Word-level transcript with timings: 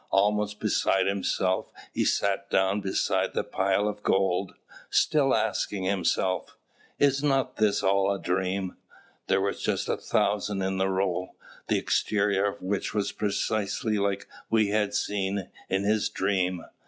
Almost 0.09 0.59
beside 0.59 1.05
himself, 1.05 1.67
he 1.93 2.05
sat 2.05 2.49
down 2.49 2.81
beside 2.81 3.35
the 3.35 3.43
pile 3.43 3.87
of 3.87 4.01
gold, 4.01 4.55
still 4.89 5.35
asking 5.35 5.83
himself, 5.83 6.57
"Is 6.97 7.21
not 7.23 7.57
this 7.57 7.83
all 7.83 8.11
a 8.11 8.17
dream?" 8.19 8.77
There 9.27 9.39
were 9.41 9.53
just 9.53 9.87
a 9.89 9.97
thousand 9.97 10.63
in 10.63 10.77
the 10.79 10.89
roll, 10.89 11.35
the 11.67 11.77
exterior 11.77 12.45
of 12.45 12.63
which 12.63 12.95
was 12.95 13.11
precisely 13.11 13.99
like 13.99 14.27
what 14.49 14.63
he 14.63 14.69
had 14.69 14.95
seen 14.95 15.49
in 15.69 15.83
his 15.83 16.09
dream. 16.09 16.65